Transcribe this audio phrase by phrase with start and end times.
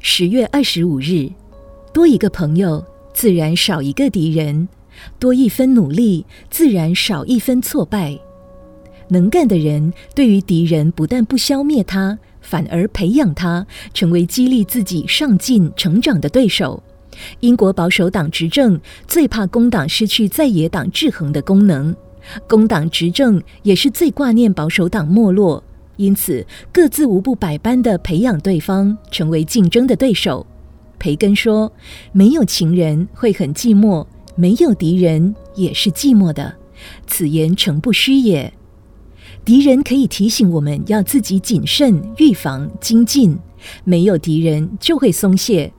[0.00, 1.30] 十月二十五日，
[1.92, 4.68] 多一个朋友，自然少一个敌人；
[5.18, 8.18] 多一分努力，自然少一分挫败。
[9.08, 16.82] 能干的人，对于敌人不但不消灭他，反而培养他，成为激励自己上进成长的对手。
[17.40, 21.94] 英国保守党执政最怕工党失去在野党制衡的功能，
[22.46, 25.62] 工党执政也是最挂念保守党没落，
[25.96, 30.46] 因此各自无不百般的培养对方，成为竞争的对手。
[30.98, 31.70] 培根说
[32.12, 36.54] ：“没有情人会很寂寞，没有敌人也是寂寞的。”
[37.06, 38.52] 此言诚不虚也。
[39.44, 43.36] 敌人可以提醒我们要自己谨慎、预防、精进；
[43.84, 45.72] 没有敌人就会松懈。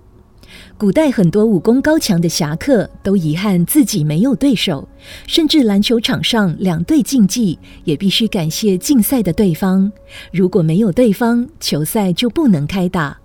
[0.77, 4.87] 古代很多武功高强的侠客都遗憾自己没有对手，
[5.25, 9.91] 甚至篮球场上两队竞技也必须感谢竞赛的对方。
[10.31, 13.17] 如果没有对方，球赛就不能开打。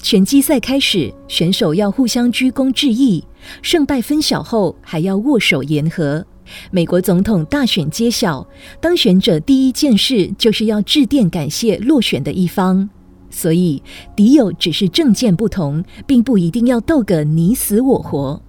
[0.00, 3.22] 拳击赛开始，选手要互相鞠躬致意，
[3.60, 6.24] 胜败分晓后还要握手言和。
[6.70, 8.46] 美国总统大选揭晓，
[8.80, 12.88] 当选者第一件事就是要致电感谢落选的一方。
[13.36, 13.82] 所以，
[14.16, 18.40] 敌友只是政见不同，并不一定要斗个你死我活。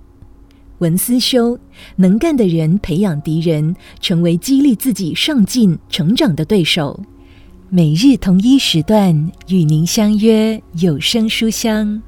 [0.78, 1.60] 文思修，
[1.98, 6.98] 能干的人培养敌人，成为激励自己上进成长的对手。
[7.70, 12.02] 每日同一时段与您相约有声书香。